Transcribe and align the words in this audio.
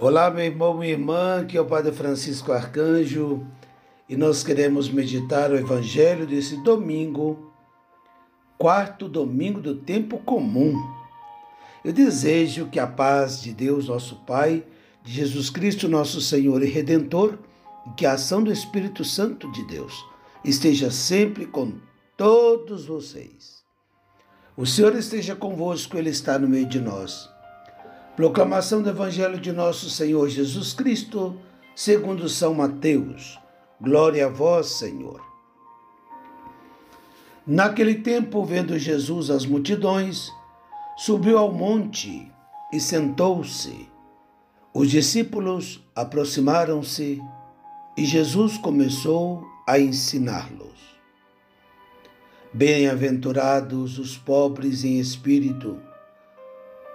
Olá, 0.00 0.30
meu 0.30 0.44
irmão, 0.44 0.74
minha 0.74 0.92
irmã, 0.92 1.44
que 1.44 1.58
é 1.58 1.60
o 1.60 1.66
Padre 1.66 1.90
Francisco 1.90 2.52
Arcanjo, 2.52 3.44
e 4.08 4.16
nós 4.16 4.44
queremos 4.44 4.88
meditar 4.88 5.50
o 5.50 5.56
Evangelho 5.56 6.24
desse 6.24 6.56
domingo, 6.62 7.52
quarto 8.56 9.08
domingo 9.08 9.60
do 9.60 9.74
tempo 9.74 10.18
comum. 10.18 10.72
Eu 11.84 11.92
desejo 11.92 12.68
que 12.68 12.78
a 12.78 12.86
paz 12.86 13.42
de 13.42 13.52
Deus, 13.52 13.88
nosso 13.88 14.14
Pai, 14.24 14.64
de 15.02 15.12
Jesus 15.12 15.50
Cristo, 15.50 15.88
nosso 15.88 16.20
Senhor 16.20 16.62
e 16.62 16.66
Redentor, 16.66 17.36
e 17.84 17.90
que 17.96 18.06
a 18.06 18.12
ação 18.12 18.40
do 18.40 18.52
Espírito 18.52 19.04
Santo 19.04 19.50
de 19.50 19.64
Deus 19.64 19.92
esteja 20.44 20.92
sempre 20.92 21.44
com 21.44 21.72
todos 22.16 22.86
vocês. 22.86 23.64
O 24.56 24.64
Senhor 24.64 24.94
esteja 24.94 25.34
convosco, 25.34 25.98
Ele 25.98 26.10
está 26.10 26.38
no 26.38 26.46
meio 26.46 26.66
de 26.66 26.78
nós. 26.78 27.28
Proclamação 28.18 28.82
do 28.82 28.90
Evangelho 28.90 29.38
de 29.38 29.52
nosso 29.52 29.88
Senhor 29.88 30.28
Jesus 30.28 30.72
Cristo, 30.72 31.36
segundo 31.72 32.28
São 32.28 32.52
Mateus. 32.52 33.38
Glória 33.80 34.26
a 34.26 34.28
vós, 34.28 34.66
Senhor. 34.70 35.24
Naquele 37.46 37.94
tempo, 37.94 38.44
vendo 38.44 38.76
Jesus 38.76 39.30
as 39.30 39.46
multidões, 39.46 40.32
subiu 40.96 41.38
ao 41.38 41.52
monte 41.52 42.28
e 42.72 42.80
sentou-se. 42.80 43.88
Os 44.74 44.90
discípulos 44.90 45.80
aproximaram-se 45.94 47.22
e 47.96 48.04
Jesus 48.04 48.58
começou 48.58 49.46
a 49.64 49.78
ensiná-los. 49.78 50.98
Bem-aventurados 52.52 53.96
os 53.96 54.16
pobres 54.16 54.82
em 54.82 54.98
espírito, 54.98 55.80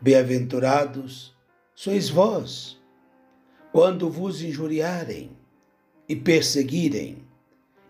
Bem-aventurados 0.00 1.34
sois 1.74 2.10
vós, 2.10 2.78
quando 3.72 4.10
vos 4.10 4.42
injuriarem 4.42 5.30
e 6.06 6.14
perseguirem, 6.14 7.24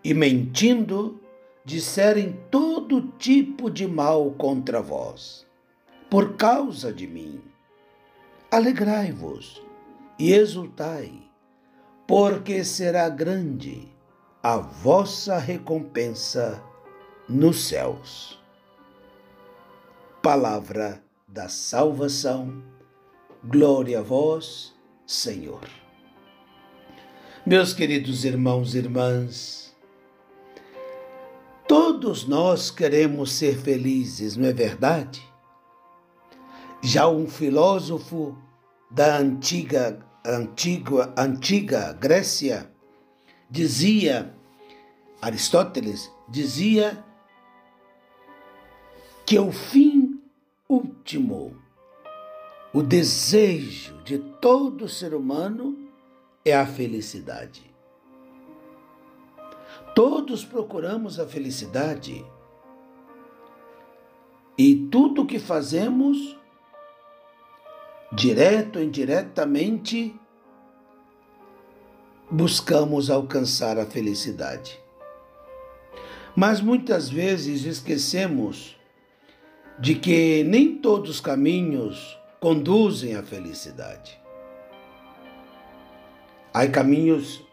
e 0.03 0.13
mentindo, 0.13 1.19
disserem 1.65 2.39
todo 2.49 3.11
tipo 3.19 3.69
de 3.69 3.85
mal 3.85 4.31
contra 4.31 4.81
vós, 4.81 5.45
por 6.09 6.37
causa 6.37 6.93
de 6.93 7.05
mim. 7.05 7.41
Alegrai-vos 8.49 9.61
e 10.17 10.31
exultai, 10.31 11.11
porque 12.07 12.63
será 12.63 13.09
grande 13.09 13.91
a 14.41 14.55
vossa 14.55 15.37
recompensa 15.37 16.63
nos 17.27 17.67
céus. 17.67 18.41
Palavra 20.21 21.03
da 21.27 21.49
salvação. 21.49 22.63
Glória 23.43 23.99
a 23.99 24.01
vós, 24.01 24.73
Senhor. 25.05 25.67
Meus 27.45 27.73
queridos 27.73 28.23
irmãos 28.23 28.73
e 28.73 28.77
irmãs, 28.77 29.75
todos 31.67 32.25
nós 32.25 32.71
queremos 32.71 33.33
ser 33.33 33.57
felizes, 33.57 34.37
não 34.37 34.47
é 34.47 34.53
verdade? 34.53 35.21
Já 36.81 37.09
um 37.09 37.27
filósofo 37.27 38.37
da 38.89 39.17
antiga, 39.17 39.99
antiga, 40.25 41.13
antiga 41.17 41.93
Grécia 41.93 42.71
dizia, 43.49 44.33
Aristóteles 45.21 46.09
dizia 46.29 47.03
que 49.25 49.37
o 49.37 49.51
fim 49.51 49.96
último, 50.69 51.55
o 52.73 52.83
desejo 52.83 53.97
de 54.03 54.19
todo 54.19 54.89
ser 54.89 55.13
humano 55.13 55.77
é 56.43 56.55
a 56.55 56.65
felicidade. 56.65 57.73
Todos 59.95 60.45
procuramos 60.45 61.19
a 61.19 61.25
felicidade. 61.25 62.23
E 64.57 64.87
tudo 64.91 65.25
que 65.25 65.39
fazemos, 65.39 66.37
direto 68.11 68.77
ou 68.77 68.85
indiretamente, 68.85 70.19
buscamos 72.29 73.09
alcançar 73.09 73.79
a 73.79 73.85
felicidade. 73.85 74.79
Mas 76.35 76.61
muitas 76.61 77.09
vezes 77.09 77.63
esquecemos 77.63 78.76
de 79.79 79.95
que 79.95 80.43
nem 80.43 80.75
todos 80.75 81.09
os 81.09 81.19
caminhos 81.21 82.17
conduzem 82.39 83.15
à 83.15 83.21
felicidade. 83.21 84.19
Há 86.53 86.67
caminhos 86.67 87.43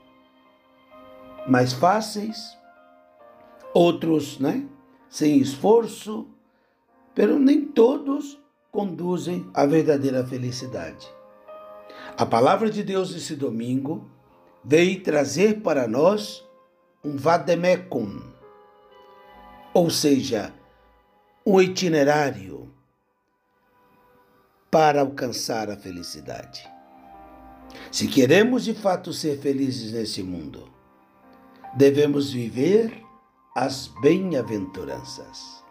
mais 1.46 1.72
fáceis, 1.74 2.56
outros, 3.74 4.38
né, 4.38 4.66
sem 5.10 5.38
esforço, 5.38 6.26
pero 7.14 7.38
nem 7.38 7.66
todos 7.66 8.40
conduzem 8.72 9.48
à 9.52 9.66
verdadeira 9.66 10.24
felicidade. 10.26 11.06
A 12.16 12.24
palavra 12.24 12.70
de 12.70 12.82
Deus 12.82 13.14
esse 13.14 13.36
domingo 13.36 14.08
veio 14.64 15.02
trazer 15.02 15.60
para 15.60 15.86
nós 15.86 16.42
um 17.04 17.16
vademecum, 17.16 18.20
ou 19.74 19.90
seja, 19.90 20.54
um 21.46 21.60
itinerário 21.60 22.72
para 24.70 25.02
alcançar 25.02 25.70
a 25.70 25.76
felicidade. 25.76 26.66
Se 27.92 28.08
queremos 28.08 28.64
de 28.64 28.72
fato 28.72 29.12
ser 29.12 29.38
felizes 29.38 29.92
nesse 29.92 30.22
mundo, 30.22 30.70
devemos 31.76 32.32
viver 32.32 33.02
as 33.54 33.88
bem-aventuranças. 34.00 35.62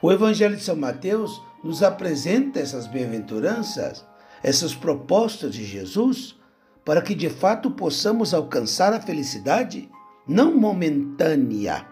O 0.00 0.10
Evangelho 0.10 0.56
de 0.56 0.62
São 0.62 0.76
Mateus 0.76 1.42
nos 1.62 1.82
apresenta 1.82 2.60
essas 2.60 2.86
bem-aventuranças, 2.86 4.06
essas 4.42 4.74
propostas 4.74 5.54
de 5.54 5.64
Jesus, 5.64 6.34
para 6.82 7.02
que 7.02 7.14
de 7.14 7.28
fato 7.28 7.70
possamos 7.70 8.32
alcançar 8.32 8.94
a 8.94 9.00
felicidade 9.00 9.90
não 10.26 10.56
momentânea, 10.56 11.86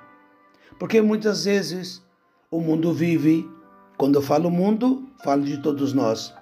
porque 0.78 1.00
muitas 1.02 1.44
vezes 1.44 2.02
o 2.50 2.60
mundo 2.60 2.92
vive, 2.92 3.48
quando 3.96 4.16
eu 4.16 4.22
falo 4.22 4.50
mundo, 4.50 5.08
falo 5.24 5.42
de 5.42 5.60
todos 5.62 5.92
nós. 5.92 6.32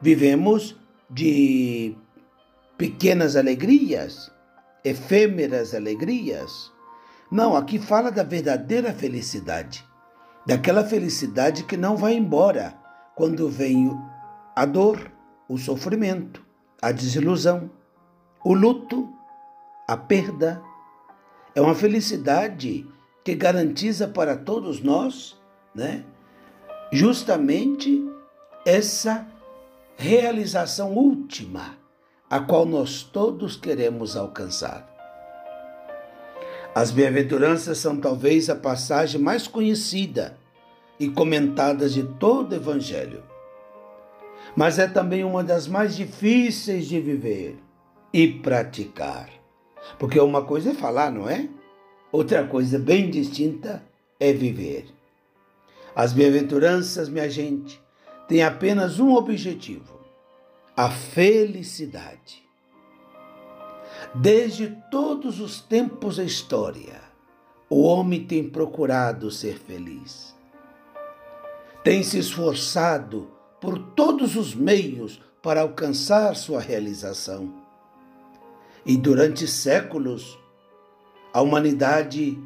Vivemos 0.00 0.76
de 1.10 1.96
pequenas 2.78 3.36
alegrias, 3.36 4.30
efêmeras 4.84 5.74
alegrias. 5.74 6.72
Não, 7.30 7.56
aqui 7.56 7.78
fala 7.78 8.10
da 8.10 8.22
verdadeira 8.22 8.92
felicidade, 8.92 9.84
daquela 10.46 10.84
felicidade 10.84 11.64
que 11.64 11.76
não 11.76 11.96
vai 11.96 12.14
embora 12.14 12.74
quando 13.14 13.48
vem 13.48 13.90
a 14.54 14.64
dor, 14.64 15.10
o 15.48 15.58
sofrimento, 15.58 16.44
a 16.80 16.92
desilusão, 16.92 17.70
o 18.44 18.54
luto, 18.54 19.08
a 19.88 19.96
perda. 19.96 20.62
É 21.54 21.60
uma 21.60 21.74
felicidade 21.74 22.86
que 23.24 23.34
garantiza 23.34 24.08
para 24.08 24.36
todos 24.36 24.80
nós, 24.80 25.40
né, 25.74 26.04
justamente 26.90 28.04
essa 28.64 29.26
realização 29.96 30.92
última, 30.92 31.76
a 32.28 32.40
qual 32.40 32.66
nós 32.66 33.02
todos 33.02 33.56
queremos 33.56 34.16
alcançar. 34.16 34.90
As 36.74 36.90
bem-aventuranças 36.90 37.78
são 37.78 38.00
talvez 38.00 38.48
a 38.48 38.56
passagem 38.56 39.20
mais 39.20 39.46
conhecida 39.46 40.38
e 40.98 41.08
comentada 41.08 41.88
de 41.88 42.02
todo 42.02 42.52
o 42.52 42.54
Evangelho. 42.54 43.22
Mas 44.56 44.78
é 44.78 44.86
também 44.86 45.22
uma 45.22 45.44
das 45.44 45.66
mais 45.66 45.94
difíceis 45.94 46.86
de 46.86 46.98
viver 47.00 47.58
e 48.12 48.26
praticar. 48.26 49.28
Porque 49.98 50.18
uma 50.18 50.44
coisa 50.44 50.70
é 50.70 50.74
falar, 50.74 51.10
não 51.10 51.28
é? 51.28 51.48
Outra 52.12 52.46
coisa 52.46 52.78
bem 52.78 53.08
distinta 53.08 53.82
é 54.20 54.34
viver. 54.34 54.84
As 55.96 56.12
bem-aventuranças, 56.12 57.08
minha 57.08 57.28
gente, 57.30 57.80
têm 58.28 58.42
apenas 58.42 59.00
um 59.00 59.14
objetivo: 59.14 59.98
a 60.76 60.90
felicidade. 60.90 62.42
Desde 64.14 64.76
todos 64.90 65.40
os 65.40 65.60
tempos 65.60 66.16
da 66.18 66.24
história, 66.24 67.00
o 67.70 67.82
homem 67.82 68.26
tem 68.26 68.46
procurado 68.46 69.30
ser 69.30 69.58
feliz. 69.58 70.34
Tem 71.82 72.02
se 72.02 72.18
esforçado 72.18 73.30
por 73.58 73.78
todos 73.78 74.36
os 74.36 74.54
meios 74.54 75.18
para 75.40 75.62
alcançar 75.62 76.36
sua 76.36 76.60
realização. 76.60 77.54
E 78.84 78.96
durante 78.98 79.46
séculos, 79.46 80.38
a 81.32 81.40
humanidade 81.40 82.38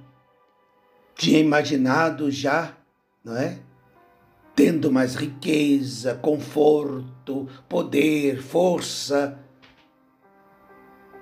tinha 1.14 1.40
imaginado 1.40 2.30
já, 2.30 2.76
não 3.24 3.36
é? 3.36 3.58
Tendo 4.54 4.92
mais 4.92 5.14
riqueza, 5.14 6.14
conforto, 6.14 7.48
poder, 7.68 8.40
força, 8.40 9.38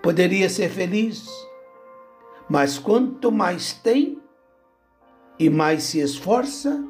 poderia 0.02 0.48
ser 0.48 0.68
feliz. 0.68 1.26
Mas 2.48 2.78
quanto 2.78 3.32
mais 3.32 3.72
tem 3.72 4.20
e 5.38 5.48
mais 5.48 5.84
se 5.84 6.00
esforça, 6.00 6.84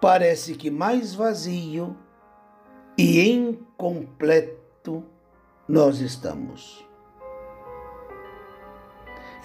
parece 0.00 0.54
que 0.54 0.70
mais 0.70 1.14
vazio 1.14 1.96
e 2.96 3.28
incompleto 3.28 5.04
nós 5.68 5.98
estamos. 6.00 6.86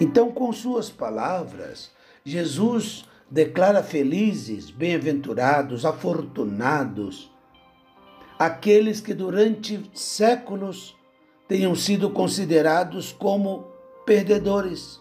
Então, 0.00 0.32
com 0.32 0.50
suas 0.52 0.88
palavras, 0.88 1.90
Jesus 2.24 3.04
declara 3.30 3.82
felizes, 3.82 4.70
bem-aventurados, 4.70 5.84
afortunados 5.84 7.30
aqueles 8.40 9.02
que 9.02 9.12
durante 9.12 9.90
séculos 9.92 10.96
tenham 11.46 11.74
sido 11.74 12.08
considerados 12.08 13.12
como 13.12 13.66
perdedores, 14.06 14.98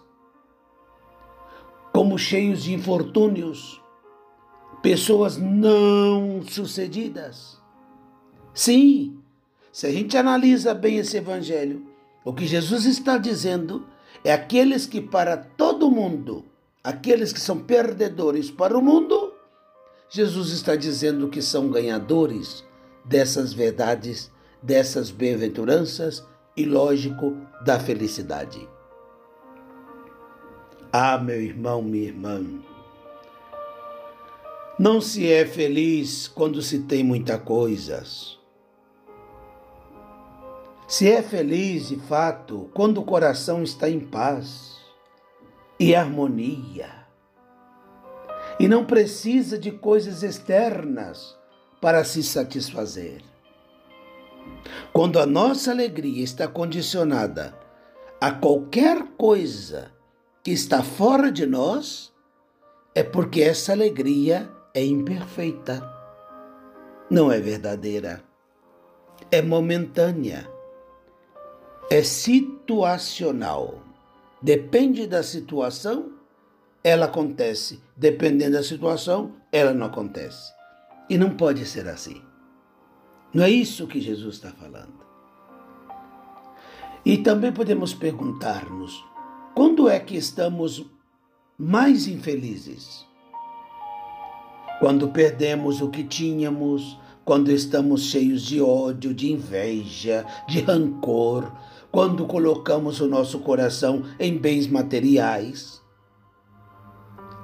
como 1.93 2.19
cheios 2.19 2.63
de 2.63 2.73
infortúnios, 2.73 3.81
pessoas 4.81 5.37
não 5.37 6.41
sucedidas. 6.45 7.57
Sim, 8.53 9.21
se 9.71 9.87
a 9.87 9.91
gente 9.91 10.17
analisa 10.17 10.73
bem 10.73 10.97
esse 10.97 11.15
evangelho, 11.15 11.87
o 12.25 12.33
que 12.33 12.45
Jesus 12.45 12.83
está 12.85 13.17
dizendo 13.17 13.87
é 14.23 14.31
aqueles 14.31 14.85
que 14.85 15.01
para 15.01 15.37
todo 15.37 15.91
mundo, 15.91 16.45
aqueles 16.83 17.31
que 17.31 17.39
são 17.39 17.59
perdedores 17.59 18.49
para 18.51 18.77
o 18.77 18.81
mundo, 18.81 19.33
Jesus 20.09 20.51
está 20.51 20.75
dizendo 20.75 21.29
que 21.29 21.41
são 21.41 21.69
ganhadores 21.69 22.63
dessas 23.05 23.53
verdades, 23.53 24.31
dessas 24.61 25.11
bem-aventuranças 25.11 26.25
e, 26.57 26.65
lógico, 26.65 27.37
da 27.63 27.79
felicidade. 27.79 28.67
Ah, 30.91 31.19
meu 31.19 31.39
irmão, 31.39 31.83
minha 31.83 32.07
irmã, 32.07 32.43
não 34.79 34.99
se 34.99 35.31
é 35.31 35.45
feliz 35.45 36.27
quando 36.27 36.61
se 36.61 36.79
tem 36.79 37.03
muitas 37.03 37.39
coisas. 37.43 38.38
Se 40.89 41.07
é 41.07 41.21
feliz 41.21 41.89
de 41.89 41.97
fato 41.97 42.67
quando 42.73 42.97
o 42.97 43.05
coração 43.05 43.61
está 43.61 43.87
em 43.87 43.99
paz 43.99 44.75
e 45.79 45.93
harmonia. 45.93 46.89
E 48.59 48.67
não 48.67 48.83
precisa 48.83 49.55
de 49.59 49.71
coisas 49.71 50.23
externas 50.23 51.37
para 51.79 52.03
se 52.03 52.23
satisfazer. 52.23 53.21
Quando 54.91 55.19
a 55.19 55.27
nossa 55.27 55.69
alegria 55.69 56.23
está 56.23 56.47
condicionada 56.47 57.53
a 58.19 58.31
qualquer 58.31 59.09
coisa 59.15 59.91
que 60.43 60.49
está 60.49 60.81
fora 60.81 61.31
de 61.31 61.45
nós, 61.45 62.11
é 62.95 63.03
porque 63.03 63.43
essa 63.43 63.73
alegria 63.73 64.49
é 64.73 64.83
imperfeita, 64.83 65.87
não 67.11 67.31
é 67.31 67.39
verdadeira, 67.39 68.23
é 69.29 69.39
momentânea 69.39 70.57
é 71.89 72.03
situacional. 72.03 73.81
Depende 74.41 75.07
da 75.07 75.23
situação, 75.23 76.11
ela 76.83 77.07
acontece. 77.07 77.81
Dependendo 77.97 78.53
da 78.53 78.63
situação, 78.63 79.33
ela 79.51 79.73
não 79.73 79.87
acontece. 79.87 80.53
E 81.09 81.17
não 81.17 81.35
pode 81.35 81.65
ser 81.65 81.87
assim. 81.87 82.21
Não 83.33 83.43
é 83.43 83.49
isso 83.49 83.87
que 83.87 83.99
Jesus 83.99 84.35
está 84.35 84.51
falando. 84.51 84.99
E 87.05 87.17
também 87.17 87.51
podemos 87.51 87.93
perguntar-nos: 87.93 89.03
quando 89.55 89.89
é 89.89 89.99
que 89.99 90.15
estamos 90.15 90.85
mais 91.57 92.07
infelizes? 92.07 93.05
Quando 94.79 95.09
perdemos 95.09 95.81
o 95.81 95.89
que 95.89 96.03
tínhamos, 96.03 96.97
quando 97.25 97.51
estamos 97.51 98.03
cheios 98.03 98.43
de 98.43 98.61
ódio, 98.61 99.13
de 99.13 99.31
inveja, 99.31 100.25
de 100.47 100.61
rancor, 100.61 101.51
quando 101.91 102.25
colocamos 102.25 102.99
o 102.99 103.07
nosso 103.07 103.39
coração 103.39 104.03
em 104.19 104.37
bens 104.37 104.67
materiais. 104.67 105.81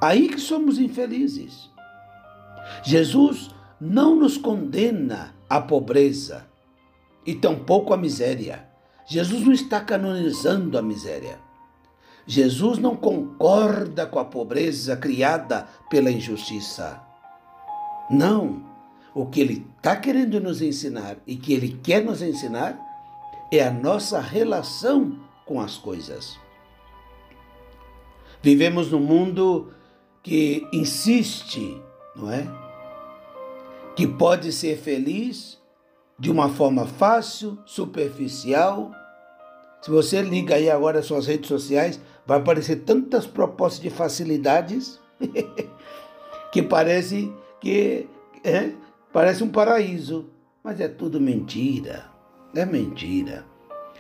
Aí 0.01 0.29
que 0.29 0.39
somos 0.39 0.77
infelizes. 0.77 1.69
Jesus 2.83 3.49
não 3.79 4.15
nos 4.15 4.37
condena 4.37 5.33
à 5.49 5.59
pobreza 5.59 6.47
e 7.25 7.33
tampouco 7.33 7.93
à 7.93 7.97
miséria. 7.97 8.67
Jesus 9.07 9.43
não 9.43 9.53
está 9.53 9.79
canonizando 9.79 10.77
a 10.77 10.81
miséria. 10.81 11.39
Jesus 12.27 12.79
não 12.79 12.95
concorda 12.95 14.05
com 14.05 14.17
a 14.17 14.25
pobreza 14.25 14.97
criada 14.97 15.67
pela 15.89 16.11
injustiça. 16.11 17.01
Não. 18.09 18.63
O 19.13 19.27
que 19.27 19.39
ele 19.39 19.65
está 19.77 19.95
querendo 19.95 20.41
nos 20.41 20.61
ensinar 20.61 21.17
e 21.25 21.35
que 21.35 21.53
ele 21.53 21.79
quer 21.81 22.03
nos 22.03 22.21
ensinar 22.21 22.77
é 23.51 23.63
a 23.63 23.71
nossa 23.71 24.19
relação 24.19 25.19
com 25.45 25.59
as 25.59 25.77
coisas. 25.77 26.39
Vivemos 28.41 28.91
num 28.91 28.99
mundo 28.99 29.71
que 30.21 30.67
insiste, 30.73 31.81
não 32.15 32.31
é? 32.31 32.47
Que 33.95 34.07
pode 34.07 34.51
ser 34.51 34.77
feliz 34.77 35.59
de 36.17 36.31
uma 36.31 36.49
forma 36.49 36.85
fácil, 36.85 37.57
superficial. 37.65 38.91
Se 39.81 39.89
você 39.91 40.21
liga 40.21 40.55
aí 40.55 40.69
agora 40.69 40.99
as 40.99 41.05
suas 41.05 41.27
redes 41.27 41.47
sociais, 41.47 41.99
vai 42.25 42.39
aparecer 42.39 42.77
tantas 42.77 43.27
propostas 43.27 43.81
de 43.81 43.89
facilidades 43.89 44.99
que 46.51 46.61
parece 46.63 47.31
que 47.61 48.07
é, 48.43 48.71
parece 49.11 49.43
um 49.43 49.49
paraíso, 49.49 50.29
mas 50.63 50.79
é 50.79 50.87
tudo 50.87 51.19
mentira. 51.19 52.14
É 52.55 52.65
mentira. 52.65 53.45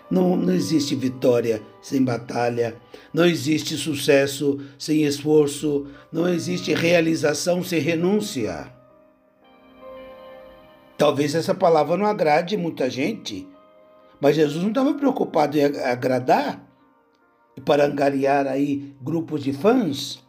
Não, 0.09 0.37
não 0.37 0.53
existe 0.53 0.95
vitória 0.95 1.61
sem 1.81 2.03
batalha, 2.03 2.77
não 3.13 3.25
existe 3.25 3.75
sucesso 3.75 4.59
sem 4.77 5.03
esforço, 5.03 5.87
não 6.11 6.27
existe 6.27 6.73
realização 6.73 7.63
sem 7.63 7.79
renúncia. 7.79 8.71
Talvez 10.97 11.35
essa 11.35 11.53
palavra 11.53 11.97
não 11.97 12.05
agrade 12.05 12.55
muita 12.55 12.89
gente, 12.89 13.47
mas 14.21 14.35
Jesus 14.35 14.61
não 14.61 14.69
estava 14.69 14.93
preocupado 14.93 15.57
em 15.57 15.63
agradar 15.63 16.65
e 17.57 17.61
para 17.61 17.85
angariar 17.85 18.47
aí 18.47 18.95
grupos 19.01 19.43
de 19.43 19.51
fãs 19.51 20.23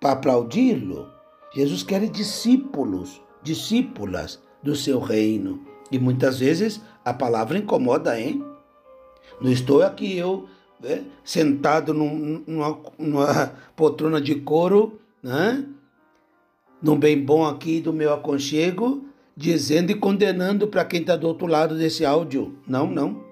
para 0.00 0.12
aplaudi-lo. 0.12 1.08
Jesus 1.54 1.82
quer 1.82 2.08
discípulos, 2.08 3.20
discípulas 3.42 4.40
do 4.62 4.74
seu 4.74 4.98
reino. 4.98 5.64
E 5.92 5.98
muitas 5.98 6.38
vezes 6.38 6.80
a 7.04 7.12
palavra 7.12 7.58
incomoda, 7.58 8.18
hein? 8.18 8.44
Não 9.40 9.50
estou 9.50 9.82
aqui 9.82 10.16
eu 10.16 10.48
né, 10.80 11.04
sentado 11.24 11.92
num, 11.92 12.42
numa, 12.46 12.78
numa 12.98 13.52
poltrona 13.76 14.20
de 14.20 14.34
couro, 14.36 15.00
né? 15.22 15.64
num 16.82 16.98
bem 16.98 17.22
bom 17.22 17.44
aqui 17.44 17.80
do 17.80 17.92
meu 17.92 18.12
aconchego, 18.12 19.04
dizendo 19.36 19.90
e 19.90 19.94
condenando 19.94 20.66
para 20.66 20.84
quem 20.84 21.00
está 21.00 21.16
do 21.16 21.26
outro 21.26 21.46
lado 21.46 21.76
desse 21.76 22.04
áudio. 22.04 22.58
Não, 22.66 22.90
não. 22.90 23.24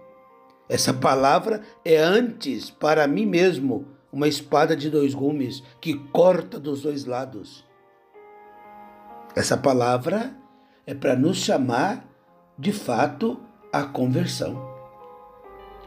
Essa 0.69 0.93
palavra 0.93 1.63
é 1.85 1.97
antes, 1.97 2.71
para 2.71 3.07
mim 3.07 3.25
mesmo, 3.25 3.87
uma 4.13 4.29
espada 4.29 4.77
de 4.77 4.91
dois 4.91 5.15
gumes 5.15 5.63
que 5.81 5.95
corta 5.95 6.61
dos 6.61 6.83
dois 6.83 7.07
lados. 7.07 7.65
Essa 9.35 9.57
palavra 9.57 10.35
é 10.87 10.95
para 10.95 11.17
nos 11.17 11.39
chamar, 11.39 12.07
de 12.59 12.73
fato, 12.73 13.41
à 13.73 13.83
conversão. 13.83 14.79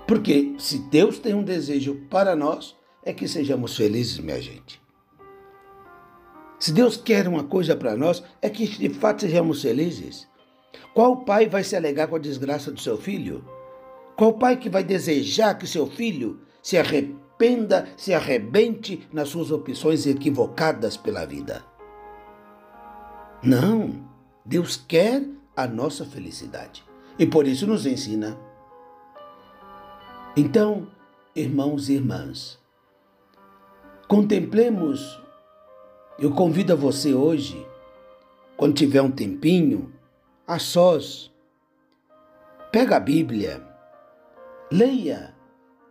Porque 0.07 0.55
se 0.57 0.77
Deus 0.77 1.19
tem 1.19 1.33
um 1.33 1.43
desejo 1.43 1.95
para 2.09 2.35
nós, 2.35 2.75
é 3.03 3.13
que 3.13 3.27
sejamos 3.27 3.75
felizes, 3.75 4.19
minha 4.19 4.41
gente. 4.41 4.81
Se 6.59 6.71
Deus 6.71 6.97
quer 6.97 7.27
uma 7.27 7.43
coisa 7.43 7.75
para 7.75 7.95
nós, 7.95 8.23
é 8.41 8.50
que 8.50 8.67
de 8.67 8.89
fato 8.89 9.21
sejamos 9.21 9.61
felizes. 9.61 10.27
Qual 10.93 11.23
pai 11.23 11.47
vai 11.47 11.63
se 11.63 11.75
alegar 11.75 12.07
com 12.07 12.17
a 12.17 12.19
desgraça 12.19 12.71
do 12.71 12.79
seu 12.79 12.97
filho? 12.97 13.43
Qual 14.15 14.33
pai 14.33 14.57
que 14.57 14.69
vai 14.69 14.83
desejar 14.83 15.57
que 15.57 15.65
seu 15.65 15.88
filho 15.88 16.41
se 16.61 16.77
arrependa, 16.77 17.88
se 17.97 18.13
arrebente 18.13 19.07
nas 19.11 19.29
suas 19.29 19.50
opções 19.50 20.05
equivocadas 20.05 20.97
pela 20.97 21.25
vida? 21.25 21.63
Não. 23.41 24.11
Deus 24.45 24.75
quer 24.75 25.23
a 25.55 25.65
nossa 25.65 26.05
felicidade 26.05 26.90
e 27.18 27.25
por 27.25 27.48
isso 27.48 27.68
nos 27.68 27.86
ensina. 27.86 28.38
Então, 30.36 30.88
irmãos 31.36 31.89
e 31.89 31.94
irmãs, 31.94 32.60
contemplemos. 34.08 35.20
Eu 36.20 36.32
convido 36.32 36.74
a 36.74 36.75
você 36.75 37.13
hoje, 37.13 37.65
quando 38.56 38.75
tiver 38.75 39.01
um 39.01 39.12
tempinho, 39.12 39.91
a 40.46 40.60
sós, 40.60 41.32
pega 42.72 42.98
a 42.98 43.00
Bíblia 43.00 43.72
Leia 44.72 45.36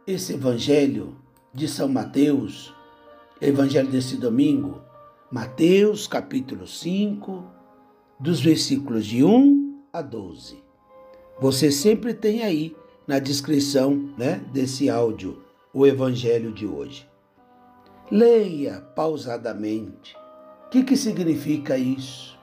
esse 0.06 0.32
Evangelho 0.32 1.14
de 1.52 1.68
São 1.68 1.86
Mateus, 1.86 2.74
Evangelho 3.38 3.90
desse 3.90 4.16
domingo, 4.16 4.80
Mateus 5.30 6.06
capítulo 6.06 6.66
5, 6.66 7.44
dos 8.18 8.40
versículos 8.40 9.04
de 9.04 9.22
1 9.22 9.84
a 9.92 10.00
12. 10.00 10.69
Você 11.40 11.72
sempre 11.72 12.12
tem 12.12 12.42
aí 12.42 12.76
na 13.06 13.18
descrição 13.18 14.12
né, 14.18 14.42
desse 14.52 14.90
áudio 14.90 15.42
o 15.72 15.86
Evangelho 15.86 16.52
de 16.52 16.66
hoje. 16.66 17.08
Leia 18.10 18.82
pausadamente. 18.94 20.14
O 20.66 20.68
que, 20.68 20.84
que 20.84 20.96
significa 20.96 21.78
isso? 21.78 22.38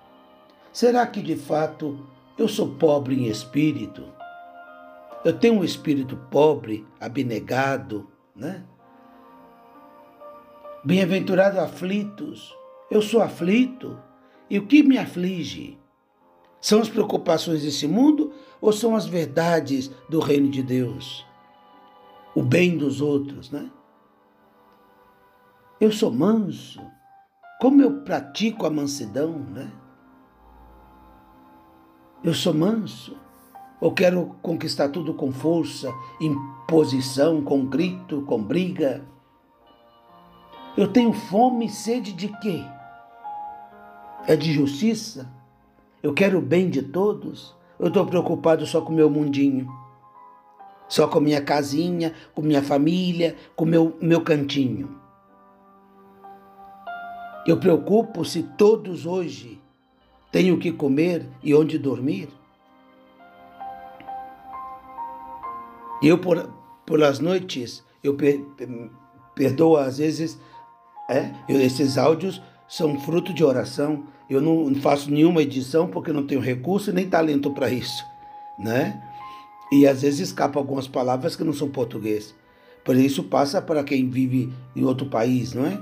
Será 0.73 1.05
que 1.05 1.21
de 1.21 1.35
fato 1.35 2.07
eu 2.39 2.47
sou 2.47 2.69
pobre 2.73 3.13
em 3.13 3.27
espírito? 3.27 4.03
Eu 5.23 5.33
tenho 5.37 5.59
um 5.59 5.63
espírito 5.63 6.17
pobre, 6.31 6.83
abnegado, 6.99 8.09
né? 8.35 8.63
Bem-aventurado 10.83 11.59
aflitos. 11.59 12.55
Eu 12.89 13.03
sou 13.03 13.21
aflito. 13.21 13.95
E 14.49 14.57
o 14.57 14.65
que 14.65 14.81
me 14.81 14.97
aflige? 14.97 15.77
São 16.59 16.79
as 16.81 16.89
preocupações 16.89 17.61
desse 17.61 17.87
mundo 17.87 18.33
ou 18.59 18.73
são 18.73 18.95
as 18.95 19.05
verdades 19.05 19.91
do 20.09 20.19
reino 20.19 20.49
de 20.49 20.63
Deus? 20.63 21.25
O 22.35 22.41
bem 22.41 22.77
dos 22.77 23.01
outros, 23.01 23.51
né? 23.51 23.69
Eu 25.79 25.91
sou 25.91 26.11
manso. 26.11 26.81
Como 27.61 27.81
eu 27.81 28.01
pratico 28.01 28.65
a 28.65 28.69
mansidão, 28.69 29.39
né? 29.39 29.71
Eu 32.23 32.33
sou 32.33 32.53
manso. 32.53 33.15
Ou 33.79 33.93
quero 33.93 34.35
conquistar 34.41 34.89
tudo 34.89 35.13
com 35.13 35.31
força, 35.31 35.93
imposição, 36.19 37.43
com 37.43 37.65
grito, 37.65 38.23
com 38.23 38.41
briga? 38.41 39.05
Eu 40.75 40.91
tenho 40.91 41.13
fome 41.13 41.67
e 41.67 41.69
sede 41.69 42.11
de 42.13 42.27
quê? 42.39 42.63
É 44.27 44.35
de 44.35 44.51
justiça? 44.51 45.36
Eu 46.01 46.13
quero 46.13 46.39
o 46.39 46.41
bem 46.41 46.69
de 46.69 46.81
todos? 46.81 47.55
Eu 47.79 47.87
estou 47.87 48.05
preocupado 48.05 48.65
só 48.65 48.81
com 48.81 48.93
o 48.93 48.95
meu 48.95 49.09
mundinho? 49.09 49.67
Só 50.87 51.07
com 51.07 51.19
minha 51.19 51.41
casinha, 51.41 52.13
com 52.33 52.41
minha 52.41 52.61
família, 52.61 53.35
com 53.55 53.65
meu 53.65 53.97
meu 54.01 54.21
cantinho? 54.21 54.95
Eu 57.45 57.59
preocupo 57.59 58.23
se 58.23 58.43
todos 58.43 59.05
hoje 59.05 59.61
têm 60.31 60.51
o 60.51 60.59
que 60.59 60.71
comer 60.71 61.25
e 61.41 61.53
onde 61.55 61.77
dormir? 61.77 62.29
Eu, 66.01 66.19
por, 66.19 66.49
pelas 66.85 67.19
noites, 67.19 67.83
eu 68.03 68.15
per, 68.15 68.45
perdoo 69.33 69.77
às 69.77 69.97
vezes, 69.97 70.39
é, 71.09 71.31
esses 71.49 71.97
áudios 71.97 72.41
são 72.67 72.99
fruto 72.99 73.33
de 73.33 73.43
oração. 73.43 74.05
Eu 74.29 74.41
não 74.41 74.73
faço 74.75 75.09
nenhuma 75.09 75.41
edição 75.41 75.87
porque 75.87 76.11
não 76.11 76.25
tenho 76.25 76.41
recurso 76.41 76.91
nem 76.91 77.09
talento 77.09 77.51
para 77.51 77.69
isso, 77.69 78.03
né? 78.59 79.01
E 79.71 79.87
às 79.87 80.01
vezes 80.01 80.29
escapam 80.29 80.59
algumas 80.59 80.87
palavras 80.87 81.35
que 81.35 81.43
não 81.43 81.53
são 81.53 81.69
português. 81.69 82.35
Por 82.83 82.95
isso 82.95 83.23
passa 83.23 83.61
para 83.61 83.83
quem 83.83 84.09
vive 84.09 84.53
em 84.75 84.83
outro 84.83 85.07
país, 85.07 85.53
não 85.53 85.65
é? 85.65 85.81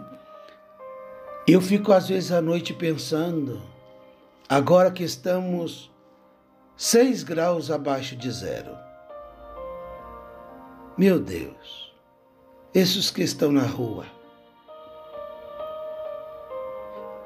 Eu 1.48 1.62
fico 1.62 1.92
às 1.92 2.08
vezes 2.08 2.32
à 2.32 2.42
noite 2.42 2.74
pensando, 2.74 3.62
agora 4.50 4.89
que 4.89 5.04
estamos 5.04 5.92
seis 6.75 7.22
graus 7.22 7.70
abaixo 7.70 8.15
de 8.15 8.32
zero, 8.32 8.75
meu 10.98 11.20
Deus, 11.20 11.94
esses 12.74 13.12
que 13.12 13.22
estão 13.22 13.51
na 13.51 13.63
rua. 13.63 14.06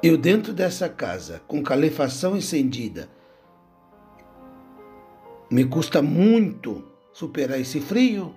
Eu 0.02 0.16
dentro 0.16 0.54
dessa 0.54 0.88
casa, 0.88 1.42
com 1.46 1.62
calefação 1.62 2.34
incendida, 2.34 3.06
me 5.50 5.66
custa 5.66 6.00
muito 6.00 6.82
superar 7.12 7.60
esse 7.60 7.82
frio. 7.82 8.34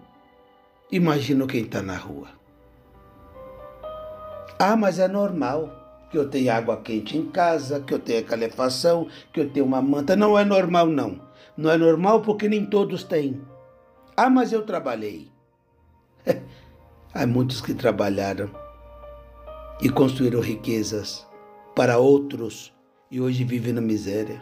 Imagino 0.91 1.47
quem 1.47 1.63
está 1.63 1.81
na 1.81 1.95
rua. 1.95 2.27
Ah, 4.59 4.75
mas 4.75 4.99
é 4.99 5.07
normal 5.07 5.71
que 6.11 6.17
eu 6.17 6.29
tenha 6.29 6.57
água 6.57 6.81
quente 6.81 7.17
em 7.17 7.31
casa, 7.31 7.79
que 7.79 7.93
eu 7.93 7.99
tenha 7.99 8.21
calefação, 8.23 9.07
que 9.31 9.39
eu 9.39 9.49
tenha 9.49 9.65
uma 9.65 9.81
manta. 9.81 10.17
Não 10.17 10.37
é 10.37 10.43
normal, 10.43 10.87
não. 10.87 11.21
Não 11.55 11.71
é 11.71 11.77
normal 11.77 12.21
porque 12.23 12.49
nem 12.49 12.65
todos 12.65 13.05
têm. 13.05 13.41
Ah, 14.17 14.29
mas 14.29 14.51
eu 14.51 14.63
trabalhei. 14.65 15.31
Há 17.13 17.25
muitos 17.25 17.61
que 17.61 17.73
trabalharam 17.73 18.49
e 19.81 19.89
construíram 19.89 20.41
riquezas 20.41 21.25
para 21.75 21.97
outros 21.97 22.73
e 23.09 23.19
hoje 23.19 23.43
vivem 23.43 23.73
na 23.73 23.81
miséria. 23.81 24.41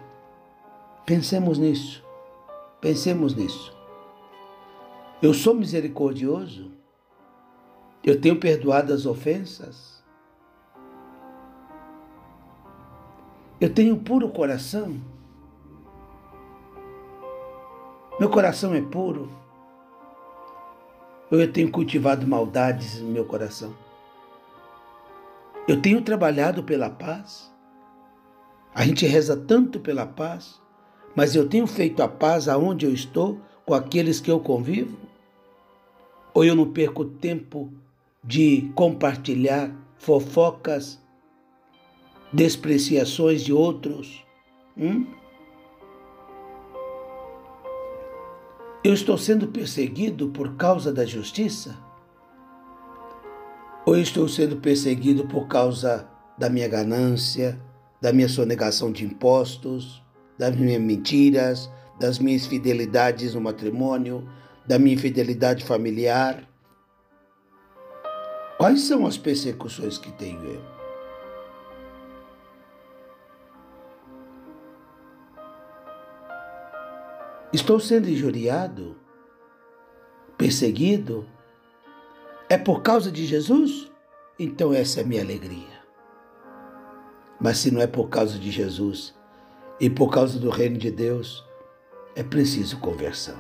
Pensemos 1.06 1.58
nisso. 1.58 2.04
Pensemos 2.80 3.36
nisso. 3.36 3.76
Eu 5.22 5.34
sou 5.34 5.54
misericordioso? 5.54 6.72
Eu 8.04 8.20
tenho 8.20 8.40
perdoado 8.40 8.94
as 8.94 9.06
ofensas? 9.06 10.04
Eu 13.60 13.72
tenho 13.72 13.96
puro 13.98 14.30
coração? 14.30 15.00
Meu 18.20 18.30
coração 18.30 18.74
é 18.74 18.82
puro? 18.82 19.30
Ou 21.32 21.40
eu 21.40 21.52
tenho 21.52 21.72
cultivado 21.72 22.28
maldades 22.28 23.00
no 23.00 23.10
meu 23.10 23.26
coração? 23.26 23.74
Eu 25.68 25.80
tenho 25.80 26.02
trabalhado 26.02 26.64
pela 26.64 26.90
paz? 26.90 27.52
A 28.74 28.84
gente 28.84 29.06
reza 29.06 29.38
tanto 29.38 29.80
pela 29.80 30.06
paz, 30.06 30.60
mas 31.16 31.36
eu 31.36 31.48
tenho 31.48 31.68
feito 31.68 32.02
a 32.02 32.08
paz 32.08 32.48
aonde 32.48 32.86
eu 32.86 32.94
estou, 32.94 33.40
com 33.66 33.74
aqueles 33.74 34.20
que 34.20 34.32
eu 34.32 34.40
convivo? 34.40 34.98
Ou 36.34 36.44
eu 36.44 36.56
não 36.56 36.72
perco 36.72 37.06
tempo 37.06 37.72
de 38.24 38.72
compartilhar 38.74 39.72
fofocas, 39.98 41.00
despreciações 42.34 43.44
de 43.44 43.54
outros? 43.54 44.26
Hum? 44.76 45.06
Eu 48.84 48.94
estou 48.94 49.16
sendo 49.16 49.48
perseguido 49.50 50.30
por 50.30 50.56
causa 50.56 50.92
da 50.92 51.06
justiça? 51.06 51.91
Ou 53.92 53.98
estou 53.98 54.26
sendo 54.26 54.56
perseguido 54.56 55.28
por 55.28 55.50
causa 55.50 56.08
da 56.38 56.50
minha 56.50 56.66
ganância, 56.70 57.62
da 58.00 58.14
minha 58.14 58.30
sonegação 58.30 58.90
de 58.90 59.04
impostos, 59.04 60.02
das 60.40 60.56
minhas 60.56 60.82
mentiras, 60.82 61.70
das 62.00 62.18
minhas 62.18 62.46
fidelidades 62.46 63.36
no 63.36 63.42
matrimônio, 63.42 64.26
da 64.66 64.80
minha 64.80 64.96
infidelidade 64.96 65.66
familiar? 65.66 66.50
Quais 68.58 68.80
são 68.84 69.06
as 69.06 69.18
persecuções 69.18 69.98
que 69.98 70.14
tenho 70.14 70.42
eu? 70.42 70.62
Estou 77.52 77.78
sendo 77.78 78.08
injuriado 78.08 78.96
perseguido, 80.38 81.28
é 82.52 82.58
por 82.58 82.82
causa 82.82 83.10
de 83.10 83.26
Jesus? 83.26 83.90
Então 84.38 84.74
essa 84.74 85.00
é 85.00 85.04
a 85.04 85.08
minha 85.08 85.22
alegria. 85.22 85.80
Mas 87.40 87.60
se 87.60 87.72
não 87.72 87.80
é 87.80 87.88
por 87.88 88.10
causa 88.10 88.38
de 88.38 88.52
Jesus 88.52 89.16
e 89.80 89.90
por 89.90 90.12
causa 90.12 90.38
do 90.38 90.50
reino 90.50 90.78
de 90.78 90.92
Deus, 90.92 91.46
é 92.14 92.22
preciso 92.22 92.78
conversão. 92.80 93.38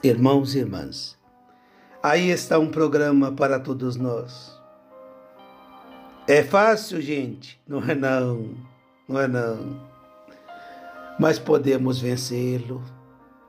Irmãos 0.00 0.54
e 0.54 0.60
irmãs, 0.60 1.18
aí 2.00 2.30
está 2.30 2.56
um 2.56 2.70
programa 2.70 3.32
para 3.32 3.58
todos 3.58 3.96
nós. 3.96 4.56
É 6.28 6.44
fácil, 6.44 7.00
gente? 7.02 7.60
Não 7.66 7.82
é 7.82 7.96
não, 7.96 8.54
não 9.08 9.18
é 9.18 9.26
não. 9.26 9.88
Mas 11.18 11.36
podemos 11.36 11.98
vencê-lo 11.98 12.80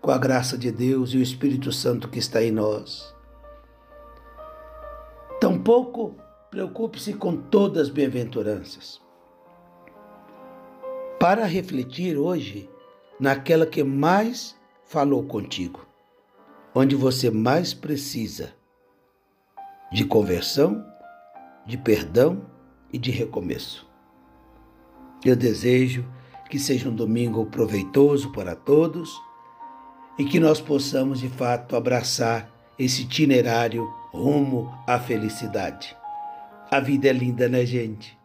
com 0.02 0.10
a 0.10 0.18
graça 0.18 0.58
de 0.58 0.72
Deus 0.72 1.12
e 1.12 1.18
o 1.18 1.22
Espírito 1.22 1.72
Santo 1.72 2.10
que 2.10 2.18
está 2.18 2.44
em 2.44 2.50
nós. 2.50 3.19
Tampouco 5.40 6.16
Preocupe-se 6.50 7.14
com 7.14 7.38
todas 7.38 7.84
as 7.84 7.90
bem-aventuranças. 7.90 9.00
Para 11.20 11.46
refletir 11.46 12.18
hoje 12.18 12.68
naquela 13.20 13.68
que 13.68 13.84
mais 13.84 14.58
falou 14.84 15.24
contigo, 15.26 15.86
onde 16.74 16.96
você 16.96 17.30
mais 17.30 17.72
precisa 17.72 18.52
de 19.92 20.06
conversão, 20.06 20.84
de 21.68 21.78
perdão 21.78 22.42
e 22.92 22.98
de 22.98 23.12
recomeço. 23.12 23.88
Eu 25.24 25.36
desejo 25.36 26.04
que 26.50 26.58
seja 26.58 26.90
um 26.90 26.96
domingo 26.96 27.46
proveitoso 27.46 28.32
para 28.32 28.56
todos 28.56 29.22
e 30.18 30.26
que 30.26 30.40
nós 30.40 30.60
possamos 30.60 31.20
de 31.20 31.30
fato 31.30 31.76
abraçar 31.76 32.52
esse 32.80 33.04
itinerário 33.04 33.88
rumo 34.12 34.74
à 34.88 35.00
felicidade. 35.00 35.96
A 36.72 36.80
vida 36.80 37.08
é 37.08 37.14
linda, 37.14 37.48
né, 37.48 37.66
gente? 37.66 38.18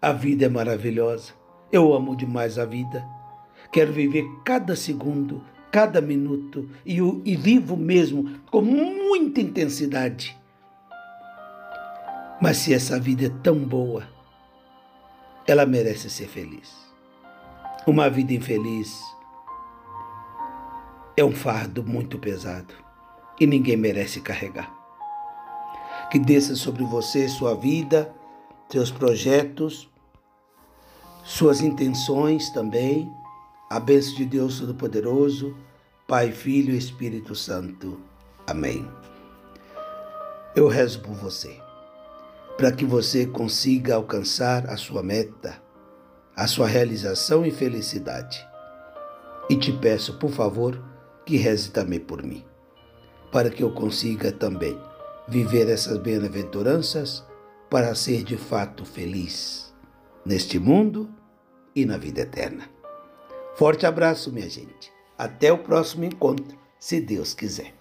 A 0.00 0.12
vida 0.12 0.46
é 0.46 0.48
maravilhosa. 0.48 1.32
Eu 1.70 1.92
amo 1.92 2.16
demais 2.16 2.58
a 2.58 2.64
vida. 2.64 3.04
Quero 3.72 3.92
viver 3.92 4.24
cada 4.44 4.76
segundo, 4.76 5.42
cada 5.70 6.00
minuto 6.00 6.68
e, 6.84 6.98
e 7.24 7.36
vivo 7.36 7.76
mesmo 7.76 8.38
com 8.50 8.62
muita 8.62 9.40
intensidade. 9.40 10.36
Mas 12.40 12.58
se 12.58 12.74
essa 12.74 12.98
vida 12.98 13.26
é 13.26 13.30
tão 13.42 13.58
boa, 13.58 14.06
ela 15.46 15.66
merece 15.66 16.10
ser 16.10 16.28
feliz. 16.28 16.74
Uma 17.86 18.08
vida 18.08 18.32
infeliz 18.32 19.00
é 21.16 21.24
um 21.24 21.32
fardo 21.32 21.84
muito 21.84 22.18
pesado 22.18 22.74
e 23.40 23.46
ninguém 23.46 23.76
merece 23.76 24.20
carregar 24.20 24.83
que 26.14 26.18
desça 26.20 26.54
sobre 26.54 26.84
você 26.84 27.28
sua 27.28 27.56
vida, 27.56 28.14
seus 28.70 28.88
projetos, 28.88 29.90
suas 31.24 31.60
intenções 31.60 32.50
também. 32.50 33.12
A 33.68 33.80
bênção 33.80 34.14
de 34.14 34.24
Deus 34.24 34.60
Todo-Poderoso, 34.60 35.56
Pai, 36.06 36.30
Filho 36.30 36.72
e 36.72 36.78
Espírito 36.78 37.34
Santo. 37.34 38.00
Amém. 38.46 38.88
Eu 40.54 40.68
rezo 40.68 41.00
por 41.00 41.16
você, 41.16 41.58
para 42.56 42.70
que 42.70 42.84
você 42.84 43.26
consiga 43.26 43.96
alcançar 43.96 44.70
a 44.70 44.76
sua 44.76 45.02
meta, 45.02 45.60
a 46.36 46.46
sua 46.46 46.68
realização 46.68 47.44
e 47.44 47.50
felicidade. 47.50 48.40
E 49.50 49.56
te 49.56 49.72
peço, 49.72 50.16
por 50.16 50.30
favor, 50.30 50.80
que 51.26 51.36
reze 51.36 51.72
também 51.72 51.98
por 51.98 52.22
mim, 52.22 52.44
para 53.32 53.50
que 53.50 53.64
eu 53.64 53.72
consiga 53.72 54.30
também 54.30 54.78
viver 55.26 55.68
essas 55.68 55.98
bem-aventuranças 55.98 57.24
para 57.70 57.94
ser 57.94 58.22
de 58.22 58.36
fato 58.36 58.84
feliz 58.84 59.74
neste 60.24 60.58
mundo 60.58 61.08
e 61.74 61.84
na 61.84 61.96
vida 61.96 62.20
eterna. 62.22 62.68
Forte 63.56 63.86
abraço, 63.86 64.32
minha 64.32 64.48
gente. 64.48 64.92
Até 65.16 65.52
o 65.52 65.58
próximo 65.58 66.04
encontro, 66.04 66.58
se 66.78 67.00
Deus 67.00 67.34
quiser. 67.34 67.74